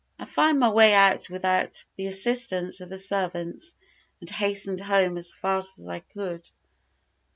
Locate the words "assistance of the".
2.07-2.97